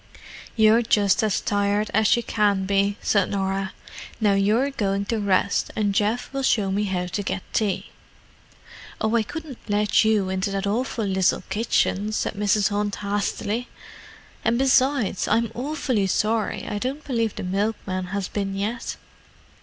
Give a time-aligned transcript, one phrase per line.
[0.55, 3.71] "You're just as tired as you can be," said Norah.
[4.19, 7.91] "Now you're going to rest, and Geoff will show me how to get tea."
[8.99, 12.69] "Oh, I couldn't let you into that awful little kitchen," said Mrs.
[12.69, 13.67] Hunt hastily.
[14.43, 18.95] "And besides—I'm awfully sorry—I don't believe the milkman has been yet."